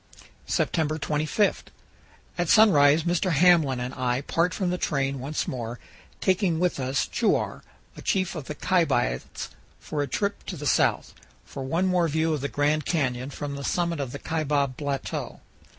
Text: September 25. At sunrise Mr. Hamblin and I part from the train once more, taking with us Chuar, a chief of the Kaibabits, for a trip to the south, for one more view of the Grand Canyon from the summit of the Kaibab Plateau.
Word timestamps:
September 0.47 0.97
25. 0.97 1.65
At 2.35 2.49
sunrise 2.49 3.03
Mr. 3.03 3.33
Hamblin 3.33 3.79
and 3.79 3.93
I 3.93 4.21
part 4.21 4.51
from 4.51 4.71
the 4.71 4.79
train 4.79 5.19
once 5.19 5.47
more, 5.47 5.77
taking 6.19 6.57
with 6.59 6.79
us 6.79 7.05
Chuar, 7.05 7.61
a 7.95 8.01
chief 8.01 8.33
of 8.33 8.45
the 8.45 8.55
Kaibabits, 8.55 9.49
for 9.79 10.01
a 10.01 10.07
trip 10.07 10.43
to 10.47 10.55
the 10.57 10.65
south, 10.65 11.13
for 11.45 11.61
one 11.61 11.85
more 11.85 12.07
view 12.07 12.33
of 12.33 12.41
the 12.41 12.47
Grand 12.49 12.83
Canyon 12.83 13.29
from 13.29 13.55
the 13.55 13.63
summit 13.63 13.99
of 13.99 14.11
the 14.11 14.17
Kaibab 14.17 14.75
Plateau. 14.75 15.39